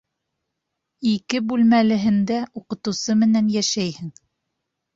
Ике 1.09 1.41
бүлмәлеһендә 1.51 2.41
уҡытыусы 2.63 3.19
менән 3.27 3.55
йәшәйһең. 3.55 4.13